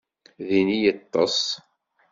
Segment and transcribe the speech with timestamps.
[0.47, 1.39] Din i yeṭṭes?